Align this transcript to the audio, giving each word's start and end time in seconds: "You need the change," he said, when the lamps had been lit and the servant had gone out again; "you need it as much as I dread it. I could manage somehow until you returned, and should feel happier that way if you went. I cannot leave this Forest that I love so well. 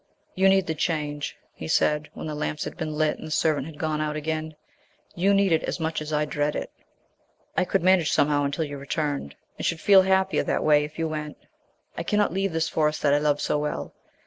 "You 0.33 0.49
need 0.49 0.65
the 0.65 0.73
change," 0.73 1.37
he 1.53 1.67
said, 1.67 2.09
when 2.15 2.25
the 2.25 2.33
lamps 2.33 2.63
had 2.63 2.75
been 2.75 2.95
lit 2.97 3.19
and 3.19 3.27
the 3.27 3.29
servant 3.29 3.67
had 3.67 3.77
gone 3.77 4.01
out 4.01 4.15
again; 4.15 4.55
"you 5.13 5.31
need 5.31 5.51
it 5.51 5.61
as 5.65 5.79
much 5.79 6.01
as 6.01 6.11
I 6.11 6.25
dread 6.25 6.55
it. 6.55 6.71
I 7.55 7.65
could 7.65 7.83
manage 7.83 8.11
somehow 8.11 8.43
until 8.43 8.63
you 8.65 8.79
returned, 8.79 9.35
and 9.59 9.63
should 9.63 9.79
feel 9.79 10.01
happier 10.01 10.41
that 10.41 10.63
way 10.63 10.83
if 10.85 10.97
you 10.97 11.07
went. 11.07 11.37
I 11.95 12.01
cannot 12.01 12.33
leave 12.33 12.51
this 12.51 12.67
Forest 12.67 13.03
that 13.03 13.13
I 13.13 13.19
love 13.19 13.39
so 13.39 13.59
well. 13.59 13.93